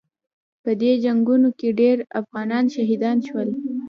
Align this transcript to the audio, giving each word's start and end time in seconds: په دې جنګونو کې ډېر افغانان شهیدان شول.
په 0.63 0.71
دې 0.81 0.91
جنګونو 1.03 1.49
کې 1.59 1.69
ډېر 1.79 1.97
افغانان 2.21 2.65
شهیدان 2.75 3.17
شول. 3.27 3.49